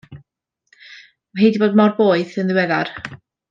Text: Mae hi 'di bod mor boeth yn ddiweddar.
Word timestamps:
Mae 0.07 1.43
hi 1.43 1.51
'di 1.57 1.61
bod 1.65 1.79
mor 1.83 1.95
boeth 2.01 2.35
yn 2.47 2.51
ddiweddar. 2.53 2.95